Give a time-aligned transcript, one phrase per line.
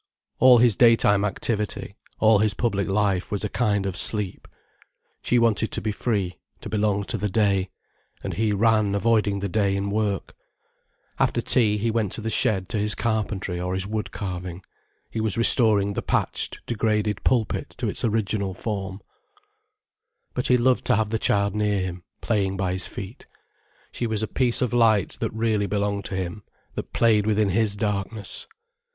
[0.39, 4.47] All his daytime activity, all his public life, was a kind of sleep.
[5.21, 7.69] She wanted to be free, to belong to the day.
[8.23, 10.35] And he ran avoiding the day in work.
[11.19, 14.63] After tea, he went to the shed to his carpentry or his woodcarving.
[15.11, 19.01] He was restoring the patched, degraded pulpit to its original form.
[20.33, 23.27] But he loved to have the child near him, playing by his feet.
[23.91, 26.41] She was a piece of light that really belonged to him,
[26.73, 28.47] that played within his darkness.